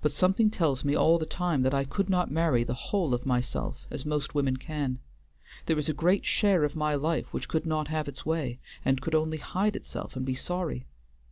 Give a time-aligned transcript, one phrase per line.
[0.00, 3.26] But something tells me all the time that I could not marry the whole of
[3.26, 5.00] myself as most women can;
[5.66, 9.00] there is a great share of my life which could not have its way, and
[9.00, 10.86] could only hide itself and be sorry.